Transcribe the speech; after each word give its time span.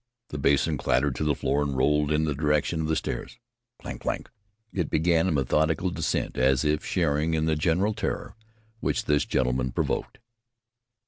The 0.29 0.39
basin 0.39 0.79
clattered 0.79 1.13
to 1.17 1.23
the 1.23 1.35
floor 1.35 1.61
and 1.61 1.77
rolled 1.77 2.11
in 2.11 2.23
the 2.23 2.33
direction 2.33 2.81
of 2.81 2.87
the 2.87 2.95
stairs. 2.95 3.37
Clank! 3.77 4.01
Clank! 4.01 4.31
It 4.73 4.89
began 4.89 5.27
a 5.27 5.31
methodical 5.31 5.91
descent 5.91 6.39
as 6.39 6.65
if 6.65 6.83
sharing 6.83 7.35
in 7.35 7.45
the 7.45 7.55
general 7.55 7.93
terror 7.93 8.35
which 8.79 9.05
this 9.05 9.25
gentleman 9.25 9.71
provoked. 9.71 10.17